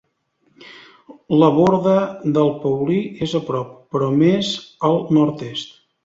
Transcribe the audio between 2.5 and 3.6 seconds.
Paulí és a